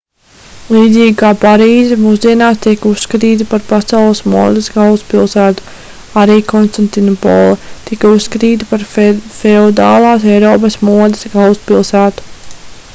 līdzīgi 0.75 1.11
kā 1.17 1.27
parīze 1.41 1.97
mūsdienās 2.05 2.61
tiek 2.63 2.87
uzskatīta 2.91 3.47
par 3.51 3.61
pasaules 3.67 4.21
modes 4.35 4.69
galvaspilsētu 4.79 5.67
arī 6.23 6.39
konstantinopole 6.53 7.53
tika 7.91 8.15
uzskatīta 8.17 8.71
par 8.73 8.87
feodālās 8.95 10.27
eiropas 10.37 10.79
modes 10.91 11.29
galvaspilsētu 11.37 12.27